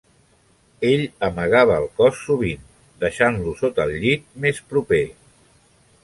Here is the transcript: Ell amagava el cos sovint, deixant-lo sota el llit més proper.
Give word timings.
Ell 0.91 1.01
amagava 1.27 1.75
el 1.81 1.83
cos 1.99 2.23
sovint, 2.29 2.63
deixant-lo 3.03 3.53
sota 3.59 3.85
el 3.89 3.93
llit 4.05 4.25
més 4.47 4.63
proper. 4.73 5.03